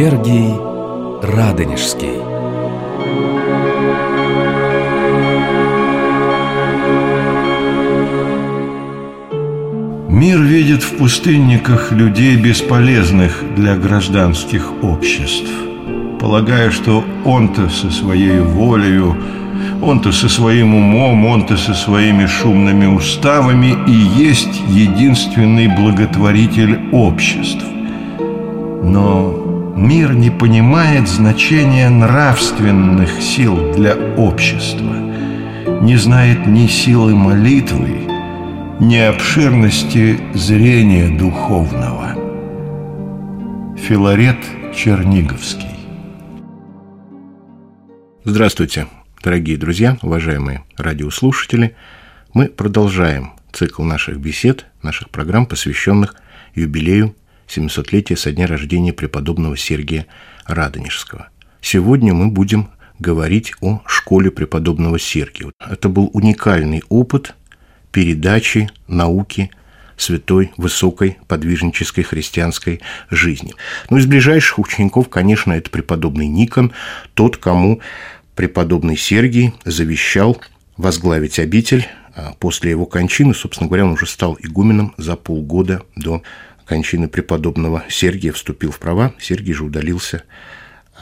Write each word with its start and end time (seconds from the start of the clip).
Сергий 0.00 0.54
Радонежский 1.22 2.22
Мир 10.08 10.40
видит 10.40 10.82
в 10.82 10.96
пустынниках 10.96 11.92
людей 11.92 12.36
бесполезных 12.36 13.44
для 13.54 13.76
гражданских 13.76 14.72
обществ, 14.82 15.50
полагая, 16.18 16.70
что 16.70 17.04
он-то 17.26 17.68
со 17.68 17.90
своей 17.90 18.40
волею, 18.40 19.14
он-то 19.82 20.12
со 20.12 20.30
своим 20.30 20.74
умом, 20.76 21.26
он-то 21.26 21.58
со 21.58 21.74
своими 21.74 22.24
шумными 22.24 22.86
уставами 22.86 23.76
и 23.86 23.92
есть 23.92 24.62
единственный 24.66 25.68
благотворитель 25.68 26.88
обществ. 26.90 27.66
Но 28.82 29.39
мир 29.76 30.14
не 30.14 30.30
понимает 30.30 31.08
значения 31.08 31.88
нравственных 31.88 33.20
сил 33.20 33.72
для 33.74 33.94
общества, 34.16 34.94
не 35.82 35.96
знает 35.96 36.46
ни 36.46 36.66
силы 36.66 37.14
молитвы, 37.14 38.08
ни 38.80 38.96
обширности 38.96 40.18
зрения 40.34 41.16
духовного. 41.16 42.14
Филарет 43.76 44.38
Черниговский 44.74 45.70
Здравствуйте, 48.22 48.86
дорогие 49.22 49.56
друзья, 49.56 49.96
уважаемые 50.02 50.64
радиослушатели. 50.76 51.74
Мы 52.34 52.48
продолжаем 52.48 53.32
цикл 53.50 53.82
наших 53.82 54.20
бесед, 54.20 54.66
наших 54.82 55.08
программ, 55.08 55.46
посвященных 55.46 56.14
юбилею 56.54 57.14
700-летия 57.50 58.16
со 58.16 58.32
дня 58.32 58.46
рождения 58.46 58.92
преподобного 58.92 59.56
Сергия 59.56 60.06
Радонежского. 60.46 61.28
Сегодня 61.60 62.14
мы 62.14 62.28
будем 62.28 62.70
говорить 62.98 63.52
о 63.60 63.82
школе 63.86 64.30
преподобного 64.30 64.98
Сергия. 64.98 65.50
Это 65.58 65.88
был 65.88 66.10
уникальный 66.12 66.82
опыт 66.88 67.34
передачи 67.92 68.70
науки 68.86 69.50
святой, 69.96 70.52
высокой, 70.56 71.18
подвижнической 71.28 72.04
христианской 72.04 72.80
жизни. 73.10 73.54
Ну, 73.90 73.98
из 73.98 74.06
ближайших 74.06 74.58
учеников, 74.58 75.08
конечно, 75.08 75.52
это 75.52 75.70
преподобный 75.70 76.26
Никон, 76.26 76.72
тот, 77.14 77.36
кому 77.36 77.80
преподобный 78.34 78.96
Сергий 78.96 79.52
завещал 79.64 80.40
возглавить 80.76 81.38
обитель. 81.38 81.86
А 82.14 82.32
после 82.38 82.70
его 82.70 82.86
кончины, 82.86 83.34
собственно 83.34 83.68
говоря, 83.68 83.84
он 83.84 83.92
уже 83.92 84.06
стал 84.06 84.36
игуменом 84.40 84.94
за 84.96 85.16
полгода 85.16 85.82
до 85.96 86.22
кончины 86.70 87.08
преподобного 87.08 87.82
Сергия, 87.88 88.32
вступил 88.32 88.70
в 88.70 88.78
права. 88.78 89.12
Сергий 89.18 89.52
же 89.52 89.64
удалился 89.64 90.22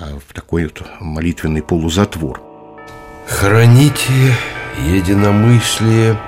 а, 0.00 0.18
в 0.18 0.32
такой 0.32 0.64
вот 0.64 0.82
молитвенный 0.98 1.60
полузатвор. 1.60 2.40
Храните 3.26 4.34
единомыслие 4.78 6.18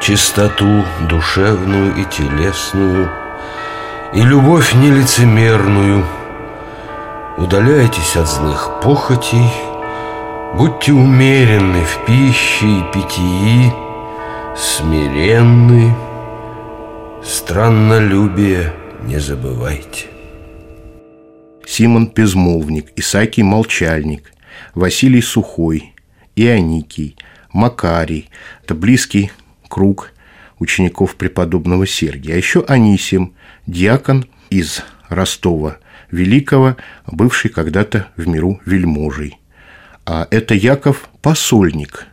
чистоту 0.00 0.84
душевную 1.08 1.96
и 1.96 2.04
телесную, 2.04 3.10
и 4.14 4.22
любовь 4.22 4.72
нелицемерную. 4.74 6.06
Удаляйтесь 7.36 8.14
от 8.14 8.28
злых 8.28 8.80
похотей, 8.80 9.50
будьте 10.56 10.92
умеренны 10.92 11.84
в 11.84 12.06
пище 12.06 12.66
и 12.66 12.84
питьи, 12.92 13.72
смиренны, 14.56 15.92
страннолюбие 17.44 18.72
не 19.02 19.18
забывайте. 19.18 20.06
Симон 21.66 22.06
Безмолвник, 22.08 22.86
Исаакий 22.96 23.42
Молчальник, 23.42 24.32
Василий 24.74 25.20
Сухой, 25.20 25.92
Ионикий, 26.36 27.18
Макарий– 27.52 28.30
это 28.62 28.74
близкий 28.74 29.30
круг 29.68 30.12
учеников 30.58 31.16
преподобного 31.16 31.86
Сергия. 31.86 32.34
А 32.34 32.38
еще 32.38 32.64
Анисим, 32.66 33.34
диакон 33.66 34.26
из 34.48 34.82
Ростова 35.10 35.76
Великого, 36.10 36.76
бывший 37.06 37.50
когда-то 37.50 38.08
в 38.16 38.26
миру 38.26 38.58
вельможей. 38.64 39.38
А 40.06 40.26
это 40.30 40.54
Яков 40.54 41.10
Посольник. 41.20 42.06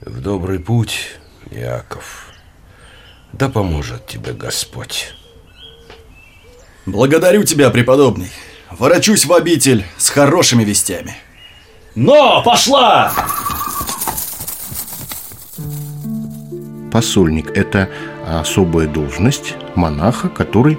В 0.00 0.20
добрый 0.20 0.58
путь, 0.58 1.16
Яков, 1.52 2.31
да 3.32 3.48
поможет 3.48 4.06
тебе 4.06 4.32
Господь. 4.32 5.14
Благодарю 6.86 7.44
тебя, 7.44 7.70
преподобный. 7.70 8.30
Ворочусь 8.70 9.24
в 9.24 9.32
обитель 9.32 9.84
с 9.98 10.08
хорошими 10.08 10.64
вестями. 10.64 11.16
Но, 11.94 12.42
пошла! 12.42 13.12
посольник– 16.92 17.50
это 17.56 17.88
особая 18.28 18.86
должность 18.86 19.54
монаха, 19.74 20.28
который 20.28 20.78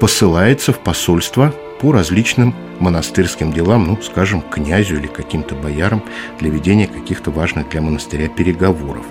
посылается 0.00 0.72
в 0.72 0.80
посольство 0.80 1.54
по 1.80 1.92
различным 1.92 2.54
монастырским 2.80 3.52
делам, 3.52 3.86
ну, 3.86 4.02
скажем, 4.02 4.42
князю 4.42 4.96
или 4.98 5.06
каким-то 5.06 5.54
боярам 5.54 6.02
для 6.40 6.50
ведения 6.50 6.88
каких-то 6.88 7.30
важных 7.30 7.68
для 7.70 7.80
монастыря 7.80 8.28
переговоров. 8.28 9.06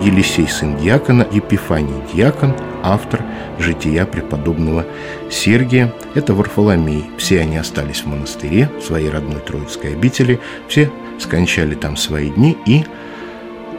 Елисей, 0.00 0.48
сын 0.48 0.76
диакона, 0.76 1.26
Епифаний, 1.30 2.02
диакон, 2.14 2.54
автор 2.82 3.22
жития 3.58 4.06
преподобного 4.06 4.86
Сергия. 5.30 5.92
Это 6.14 6.34
Варфоломей. 6.34 7.04
Все 7.18 7.40
они 7.40 7.56
остались 7.56 8.02
в 8.02 8.06
монастыре, 8.06 8.70
в 8.78 8.84
своей 8.84 9.10
родной 9.10 9.40
Троицкой 9.40 9.94
обители. 9.94 10.40
Все 10.68 10.90
скончали 11.18 11.74
там 11.74 11.96
свои 11.96 12.30
дни 12.30 12.56
и 12.64 12.84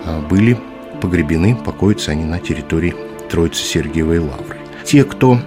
а, 0.06 0.22
были 0.22 0.58
погребены, 1.02 1.56
покоятся 1.56 2.12
они 2.12 2.26
на 2.26 2.40
территории 2.40 2.96
Троицы 3.30 3.64
Сергиевой 3.64 4.20
Лавры. 4.20 4.58
Те, 4.84 5.06
кто 5.06 5.40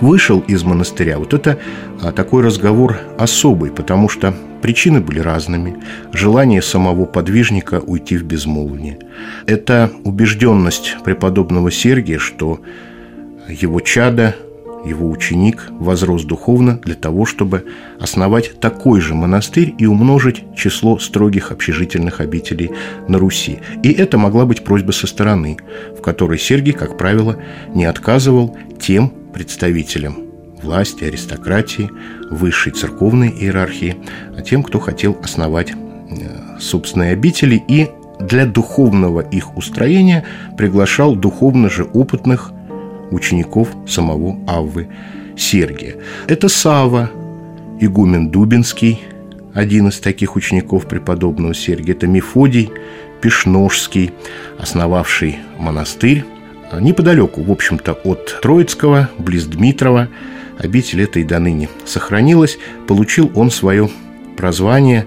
вышел 0.00 0.40
из 0.48 0.64
монастыря, 0.64 1.18
вот 1.18 1.34
это 1.34 1.58
а, 2.02 2.10
такой 2.10 2.42
разговор 2.42 2.98
особый, 3.16 3.70
потому 3.70 4.08
что 4.08 4.34
причины 4.64 5.02
были 5.02 5.18
разными. 5.18 5.76
Желание 6.14 6.62
самого 6.62 7.04
подвижника 7.04 7.80
уйти 7.80 8.16
в 8.16 8.24
безмолвие. 8.24 8.98
Это 9.44 9.90
убежденность 10.04 10.96
преподобного 11.04 11.70
Сергия, 11.70 12.18
что 12.18 12.60
его 13.46 13.80
чада 13.80 14.34
его 14.86 15.10
ученик 15.10 15.66
возрос 15.68 16.24
духовно 16.24 16.80
для 16.82 16.94
того, 16.94 17.26
чтобы 17.26 17.66
основать 18.00 18.58
такой 18.58 19.02
же 19.02 19.14
монастырь 19.14 19.74
и 19.76 19.84
умножить 19.84 20.44
число 20.56 20.98
строгих 20.98 21.52
общежительных 21.52 22.22
обителей 22.22 22.70
на 23.06 23.18
Руси. 23.18 23.58
И 23.82 23.92
это 23.92 24.16
могла 24.16 24.46
быть 24.46 24.64
просьба 24.64 24.92
со 24.92 25.06
стороны, 25.06 25.58
в 25.94 26.00
которой 26.00 26.38
Сергий, 26.38 26.72
как 26.72 26.96
правило, 26.96 27.36
не 27.74 27.84
отказывал 27.84 28.56
тем 28.80 29.12
представителям 29.34 30.23
власти, 30.64 31.04
аристократии, 31.04 31.90
высшей 32.30 32.72
церковной 32.72 33.28
иерархии, 33.28 33.96
а 34.36 34.42
тем, 34.42 34.62
кто 34.62 34.80
хотел 34.80 35.16
основать 35.22 35.70
э, 35.70 36.58
собственные 36.58 37.12
обители 37.12 37.62
и 37.68 37.90
для 38.20 38.46
духовного 38.46 39.20
их 39.20 39.56
устроения 39.56 40.24
приглашал 40.56 41.14
духовно 41.14 41.68
же 41.68 41.84
опытных 41.84 42.52
учеников 43.10 43.68
самого 43.86 44.38
Аввы 44.46 44.88
Сергия. 45.36 45.96
Это 46.26 46.48
Сава, 46.48 47.10
игумен 47.80 48.30
Дубинский, 48.30 49.00
один 49.52 49.88
из 49.88 49.98
таких 49.98 50.36
учеников 50.36 50.86
преподобного 50.86 51.54
Сергия. 51.54 51.94
Это 51.94 52.06
Мефодий 52.06 52.70
Пешножский, 53.20 54.12
основавший 54.58 55.38
монастырь 55.58 56.24
неподалеку, 56.80 57.42
в 57.42 57.50
общем-то, 57.50 57.92
от 57.92 58.40
Троицкого, 58.42 59.08
близ 59.18 59.46
Дмитрова. 59.46 60.08
Обитель 60.58 61.02
эта 61.02 61.20
и 61.20 61.24
до 61.24 61.38
ныне 61.38 61.68
сохранилась. 61.84 62.58
Получил 62.86 63.30
он 63.34 63.50
свое 63.50 63.88
прозвание, 64.36 65.06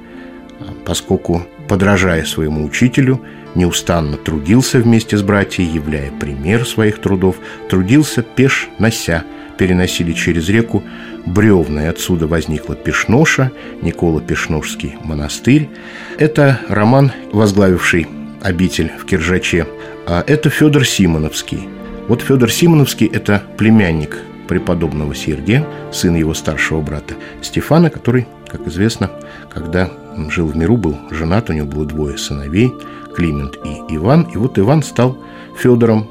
поскольку, 0.85 1.45
подражая 1.67 2.25
своему 2.25 2.65
учителю, 2.65 3.21
неустанно 3.55 4.17
трудился 4.17 4.79
вместе 4.79 5.17
с 5.17 5.21
братьями, 5.21 5.69
являя 5.69 6.11
пример 6.11 6.65
своих 6.65 6.99
трудов, 6.99 7.37
трудился 7.69 8.21
пеш 8.21 8.69
нося, 8.79 9.23
переносили 9.57 10.13
через 10.13 10.49
реку 10.49 10.83
бревна, 11.25 11.85
и 11.85 11.87
отсюда 11.87 12.27
возникла 12.27 12.75
Пешноша, 12.75 13.51
Никола 13.81 14.21
Пешношский 14.21 14.95
монастырь. 15.03 15.69
Это 16.17 16.61
роман, 16.69 17.11
возглавивший 17.31 18.07
обитель 18.41 18.91
в 18.97 19.05
Киржаче. 19.05 19.67
А 20.05 20.23
это 20.25 20.49
Федор 20.49 20.85
Симоновский. 20.85 21.67
Вот 22.07 22.21
Федор 22.21 22.49
Симоновский– 22.49 23.07
это 23.13 23.43
племянник 23.57 24.17
преподобного 24.47 25.13
Сергия, 25.13 25.65
сын 25.91 26.15
его 26.15 26.33
старшего 26.33 26.81
брата 26.81 27.15
Стефана, 27.41 27.89
который, 27.89 28.27
как 28.47 28.67
известно, 28.67 29.11
когда 29.53 29.91
жил 30.29 30.47
в 30.47 30.55
миру, 30.55 30.77
был 30.77 30.97
женат, 31.11 31.49
у 31.49 31.53
него 31.53 31.67
было 31.67 31.85
двое 31.85 32.17
сыновей, 32.17 32.73
Климент 33.15 33.57
и 33.63 33.95
Иван. 33.95 34.23
И 34.33 34.37
вот 34.37 34.59
Иван 34.59 34.83
стал 34.83 35.17
Федором. 35.57 36.07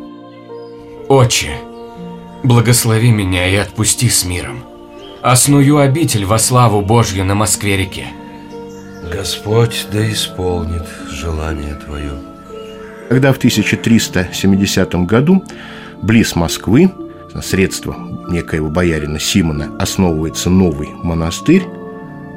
Отче, 1.08 1.50
Благослови 2.42 3.10
меня 3.10 3.48
и 3.48 3.56
отпусти 3.56 4.08
с 4.08 4.24
миром. 4.24 4.64
Осную 5.22 5.78
обитель 5.78 6.24
во 6.24 6.38
славу 6.38 6.80
Божью 6.80 7.24
на 7.24 7.34
Москве-реке. 7.34 8.06
Господь 9.12 9.86
да 9.92 10.08
исполнит 10.12 10.86
желание 11.10 11.74
твое. 11.74 12.12
Когда 13.08 13.32
в 13.32 13.38
1370 13.38 14.94
году 15.06 15.44
близ 16.02 16.36
Москвы 16.36 16.92
на 17.36 17.42
средства 17.42 17.94
некоего 18.30 18.70
боярина 18.70 19.20
Симона 19.20 19.76
основывается 19.78 20.48
новый 20.48 20.88
монастырь, 21.02 21.64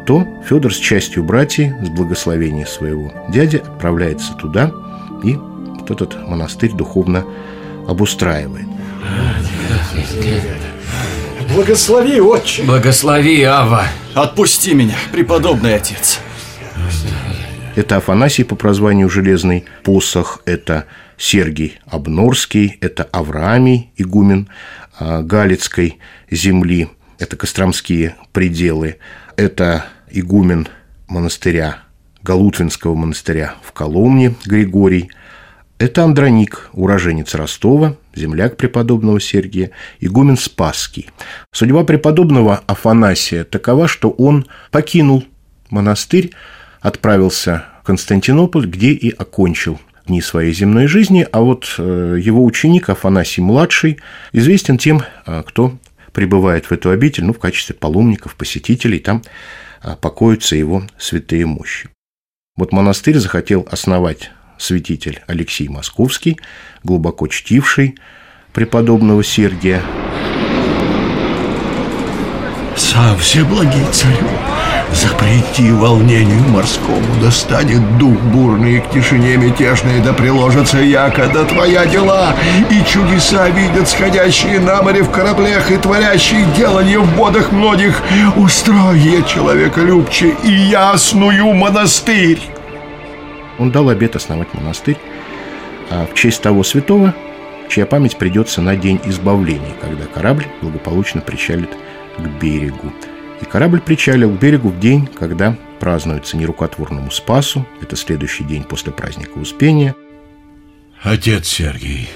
то 0.06 0.28
Федор 0.48 0.74
с 0.74 0.78
частью 0.78 1.24
братьев, 1.24 1.74
с 1.82 1.90
благословения 1.90 2.66
своего 2.66 3.14
дяди, 3.30 3.56
отправляется 3.56 4.34
туда 4.34 4.74
и 5.24 5.36
вот 5.36 5.90
этот 5.90 6.28
монастырь 6.28 6.74
духовно 6.74 7.26
обустраивает. 7.88 8.66
Благослови, 11.56 12.20
отче! 12.20 12.64
Благослови, 12.64 13.42
Ава! 13.44 13.86
Отпусти 14.14 14.74
меня, 14.74 14.96
преподобный 15.14 15.76
отец! 15.76 16.20
Это 17.78 17.96
Афанасий 17.96 18.44
по 18.44 18.56
прозванию 18.56 19.10
Железный 19.10 19.64
Посох, 19.84 20.42
это 20.44 20.88
Сергий 21.20 21.80
Обнорский, 21.86 22.78
это 22.80 23.04
Авраамий, 23.04 23.92
игумен 23.98 24.48
а, 24.98 25.22
Галицкой 25.22 26.00
земли, 26.32 26.88
это 27.20 27.36
Костромские 27.36 28.16
пределы, 28.32 28.96
это 29.36 29.86
игумен 30.10 30.70
монастыря, 31.08 31.80
Галутвинского 32.24 32.96
монастыря 32.96 33.56
в 33.62 33.74
Коломне 33.74 34.34
Григорий, 34.46 35.12
это 35.78 36.06
Андроник, 36.06 36.70
уроженец 36.72 37.36
Ростова, 37.36 37.98
земляк 38.16 38.56
преподобного 38.56 39.20
Сергия, 39.20 39.72
игумен 40.00 40.38
Спасский. 40.38 41.10
Судьба 41.52 41.84
преподобного 41.84 42.64
Афанасия 42.66 43.44
такова, 43.44 43.90
что 43.90 44.10
он 44.10 44.46
покинул 44.72 45.26
монастырь, 45.70 46.32
отправился 46.80 47.66
в 47.82 47.86
Константинополь, 47.86 48.68
где 48.68 48.92
и 48.92 49.10
окончил 49.10 49.80
дни 50.10 50.22
своей 50.22 50.54
земной 50.54 50.88
жизни, 50.88 51.26
а 51.32 51.40
вот 51.40 51.76
э, 51.78 52.18
его 52.20 52.44
ученик 52.44 52.90
Афанасий 52.90 53.42
Младший 53.42 54.00
известен 54.34 54.78
тем, 54.78 55.04
э, 55.26 55.44
кто 55.48 55.78
прибывает 56.12 56.66
в 56.66 56.72
эту 56.72 56.90
обитель 56.90 57.26
ну, 57.26 57.34
в 57.34 57.40
качестве 57.40 57.76
паломников, 57.76 58.36
посетителей, 58.36 59.00
там 59.00 59.24
э, 59.84 59.96
покоятся 60.02 60.56
его 60.56 60.84
святые 60.98 61.46
мощи. 61.46 61.90
Вот 62.58 62.74
монастырь 62.74 63.18
захотел 63.18 63.66
основать 63.72 64.32
святитель 64.58 65.22
Алексей 65.28 65.70
Московский, 65.70 66.38
глубоко 66.84 67.28
чтивший 67.28 67.96
преподобного 68.52 69.24
Сергия. 69.24 69.82
Сам 72.76 73.18
Всеблагий 73.20 73.86
Царю, 73.92 74.28
Запрети 74.94 75.72
волнению 75.72 76.42
морскому, 76.50 77.06
да 77.22 77.32
станет 77.32 77.98
дух 77.98 78.20
бурный 78.34 78.82
к 78.82 78.90
тишине 78.90 79.38
мятежной, 79.38 80.00
да 80.00 80.14
приложится 80.14 80.80
яко, 80.80 81.30
да 81.34 81.44
твоя 81.46 81.86
дела, 81.86 82.34
и 82.70 82.84
чудеса 82.84 83.50
видят 83.50 83.88
сходящие 83.88 84.60
на 84.60 84.82
море 84.82 85.04
в 85.04 85.12
кораблях 85.12 85.72
и 85.72 85.78
творящие 85.78 86.46
делание 86.58 87.00
в 87.00 87.16
водах 87.16 87.52
многих. 87.52 88.02
Устрой 88.36 89.00
я 89.00 89.22
человеколюбче 89.22 90.36
и 90.44 90.52
ясную 90.52 91.54
монастырь. 91.54 92.40
Он 93.58 93.72
дал 93.72 93.90
обет 93.90 94.16
основать 94.16 94.54
монастырь 94.54 94.98
а 95.90 96.06
в 96.06 96.14
честь 96.14 96.42
того 96.42 96.64
святого, 96.64 97.14
чья 97.70 97.86
память 97.86 98.18
придется 98.18 98.62
на 98.62 98.76
день 98.76 99.00
избавления, 99.06 99.74
когда 99.82 100.06
корабль 100.06 100.46
благополучно 100.62 101.22
причалит 101.22 101.70
к 102.18 102.22
берегу. 102.42 102.92
И 103.42 103.46
корабль 103.46 103.80
причалил 103.80 104.36
к 104.36 104.40
берегу 104.40 104.70
в 104.70 104.80
день, 104.80 105.08
когда 105.08 105.56
празднуется 105.80 106.38
нерукотворному 106.38 107.10
Спасу. 107.12 107.66
Это 107.82 107.96
следующий 107.96 108.44
день 108.44 108.64
после 108.64 108.92
праздника 108.92 109.38
Успения. 109.38 109.96
Отец 111.02 111.48
Сергий, 111.48 112.10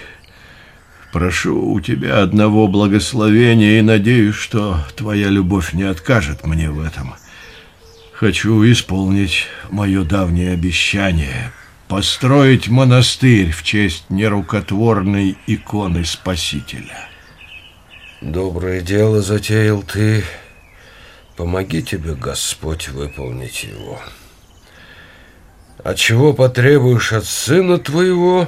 прошу 1.14 1.72
у 1.72 1.80
тебя 1.80 2.22
одного 2.22 2.68
благословения 2.68 3.80
и 3.80 3.82
надеюсь, 3.82 4.36
что 4.36 4.78
твоя 4.96 5.30
любовь 5.30 5.74
не 5.74 5.84
откажет 5.84 6.46
мне 6.46 6.70
в 6.70 6.82
этом. 6.82 7.16
Хочу 8.12 8.64
исполнить 8.70 9.48
мое 9.70 10.04
давнее 10.04 10.52
обещание 10.52 11.52
построить 11.88 12.70
монастырь 12.70 13.52
в 13.52 13.64
честь 13.64 14.10
нерукотворной 14.10 15.38
иконы 15.46 16.04
Спасителя. 16.06 17.08
Доброе 18.22 18.82
дело 18.82 19.22
затеял 19.22 19.84
ты, 19.84 20.24
Помоги 21.36 21.82
тебе, 21.82 22.14
Господь, 22.14 22.90
выполнить 22.90 23.64
его. 23.64 24.00
А 25.84 25.96
чего 25.96 26.34
потребуешь 26.34 27.12
от 27.12 27.26
сына 27.26 27.80
твоего, 27.80 28.48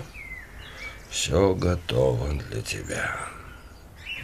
все 1.10 1.56
готово 1.56 2.28
для 2.50 2.62
тебя. 2.62 3.16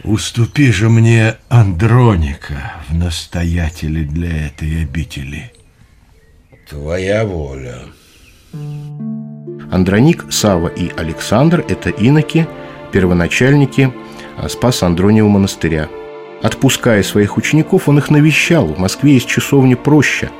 Уступи 0.04 0.70
же 0.70 0.88
мне 0.88 1.36
Андроника 1.48 2.74
в 2.88 2.94
настоятеле 2.94 4.04
для 4.04 4.46
этой 4.46 4.82
обители. 4.82 5.52
Твоя 6.68 7.24
воля. 7.24 7.82
Андроник, 9.72 10.26
Сава 10.30 10.68
и 10.68 10.90
Александр– 10.96 11.64
это 11.68 11.90
иноки, 11.90 12.46
первоначальники 12.92 13.92
Спас 14.48 14.82
Андрониева 14.82 15.28
монастыря– 15.28 15.88
Отпуская 16.42 17.04
своих 17.04 17.36
учеников, 17.36 17.88
он 17.88 17.98
их 17.98 18.10
навещал. 18.10 18.66
В 18.66 18.78
Москве 18.78 19.14
есть 19.14 19.28
часовня 19.28 19.76
проще, 19.76 20.30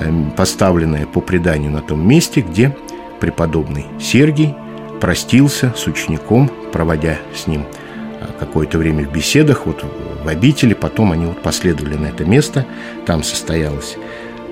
эм, 0.00 0.32
поставленная 0.32 1.06
по 1.06 1.20
преданию 1.20 1.70
на 1.70 1.82
том 1.82 2.06
месте, 2.06 2.40
где 2.40 2.76
преподобный 3.20 3.86
Сергий 4.00 4.54
простился 5.00 5.72
с 5.76 5.86
учеником, 5.86 6.50
проводя 6.72 7.18
с 7.34 7.46
ним 7.46 7.62
э, 7.62 8.26
какое-то 8.40 8.78
время 8.78 9.06
в 9.06 9.12
беседах, 9.12 9.66
вот 9.66 9.84
в 10.24 10.28
обители, 10.28 10.74
потом 10.74 11.12
они 11.12 11.26
вот 11.26 11.40
последовали 11.42 11.94
на 11.94 12.06
это 12.06 12.24
место, 12.24 12.66
там 13.06 13.22
состоялась 13.22 13.96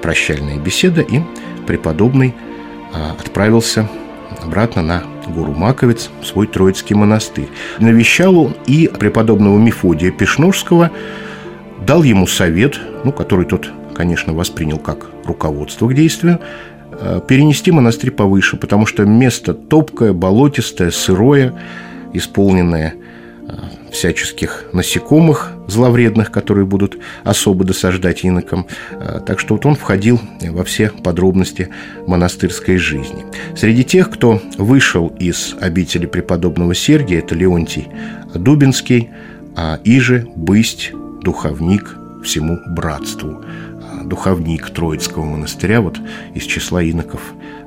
прощальная 0.00 0.58
беседа, 0.58 1.00
и 1.00 1.20
преподобный 1.66 2.34
э, 2.92 3.10
отправился 3.18 3.88
обратно 4.42 4.82
на 4.82 5.02
гору 5.28 5.52
Маковец, 5.52 6.10
в 6.20 6.26
свой 6.26 6.46
Троицкий 6.46 6.94
монастырь. 6.96 7.48
Навещал 7.78 8.38
он 8.38 8.56
и 8.66 8.88
преподобного 8.88 9.58
Мефодия 9.58 10.10
Пешножского, 10.10 10.90
дал 11.86 12.02
ему 12.02 12.26
совет, 12.26 12.78
ну, 13.04 13.12
который 13.12 13.46
тот, 13.46 13.70
конечно, 13.94 14.32
воспринял 14.32 14.78
как 14.78 15.06
руководство 15.24 15.88
к 15.88 15.94
действию, 15.94 16.40
э, 16.92 17.20
перенести 17.26 17.70
монастырь 17.70 18.10
повыше, 18.10 18.56
потому 18.56 18.86
что 18.86 19.04
место 19.04 19.54
топкое, 19.54 20.12
болотистое, 20.12 20.90
сырое, 20.90 21.54
исполненное 22.12 22.94
всяческих 23.94 24.64
насекомых 24.72 25.52
зловредных, 25.66 26.30
которые 26.30 26.66
будут 26.66 26.98
особо 27.22 27.64
досаждать 27.64 28.24
инокам. 28.24 28.66
А, 28.92 29.20
так 29.20 29.40
что 29.40 29.54
вот 29.54 29.64
он 29.64 29.76
входил 29.76 30.20
во 30.40 30.64
все 30.64 30.90
подробности 30.90 31.70
монастырской 32.06 32.76
жизни. 32.76 33.24
Среди 33.56 33.84
тех, 33.84 34.10
кто 34.10 34.42
вышел 34.58 35.08
из 35.18 35.54
обители 35.60 36.06
преподобного 36.06 36.74
Сергия, 36.74 37.20
это 37.20 37.34
Леонтий 37.34 37.88
Дубинский, 38.34 39.10
а 39.56 39.78
Иже, 39.84 40.26
Бысть, 40.34 40.90
духовник 41.22 41.96
всему 42.24 42.58
братству, 42.66 43.42
а, 43.42 44.04
духовник 44.04 44.70
Троицкого 44.70 45.24
монастыря, 45.24 45.80
вот 45.80 45.98
из 46.34 46.42
числа 46.44 46.82
иноков 46.82 47.20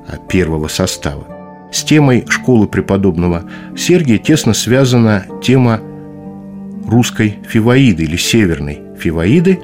а, 0.06 0.16
первого 0.28 0.68
состава. 0.68 1.26
С 1.72 1.84
темой 1.84 2.24
школы 2.28 2.66
преподобного 2.66 3.44
Сергия 3.76 4.18
тесно 4.18 4.54
связана 4.54 5.26
тема 5.42 5.80
русской 6.88 7.38
фиваиды 7.46 8.04
или 8.04 8.16
северной 8.16 8.80
фиваиды, 8.98 9.60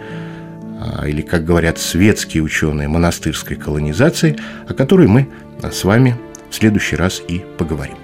а, 0.80 1.08
или, 1.08 1.22
как 1.22 1.44
говорят 1.44 1.78
светские 1.78 2.42
ученые, 2.42 2.88
монастырской 2.88 3.56
колонизации, 3.56 4.36
о 4.68 4.74
которой 4.74 5.06
мы 5.08 5.28
с 5.62 5.84
вами 5.84 6.16
в 6.50 6.54
следующий 6.54 6.96
раз 6.96 7.22
и 7.26 7.42
поговорим. 7.58 8.03